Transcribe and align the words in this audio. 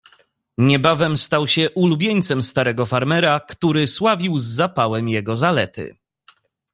"Niebawem 0.57 1.17
stał 1.17 1.47
się 1.47 1.69
ulubieńcem 1.71 2.43
starego 2.43 2.85
farmera, 2.85 3.39
który 3.39 3.87
sławił 3.87 4.39
z 4.39 4.43
zapałem 4.45 5.09
jego 5.09 5.35
zalety." 5.35 5.95